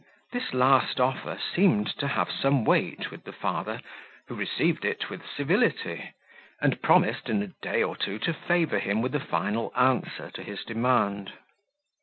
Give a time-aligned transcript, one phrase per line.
[0.31, 3.79] This last offer seemed to have some weight with the father,
[4.27, 6.13] who received it with civility,
[6.59, 10.41] and promised in a day or two to favour him with a final answer to
[10.41, 11.33] his demand.